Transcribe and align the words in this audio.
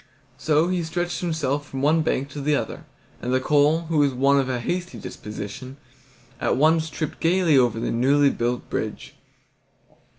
So 0.39 0.67
he 0.69 0.81
stretched 0.83 1.21
himself 1.21 1.69
from 1.69 1.83
one 1.83 2.01
bank 2.01 2.29
to 2.29 2.41
the 2.41 2.55
other, 2.55 2.85
and 3.21 3.31
the 3.31 3.39
coal, 3.39 3.81
who 3.81 3.99
was 3.99 4.11
of 4.13 4.49
a 4.49 4.59
hasty 4.59 4.97
disposition, 4.97 5.77
at 6.39 6.57
once 6.57 6.89
tripped 6.89 7.19
gaily 7.19 7.55
on 7.59 7.73
to 7.73 7.79
the 7.79 7.91
newly 7.91 8.31
built 8.31 8.67
bridge. 8.67 9.13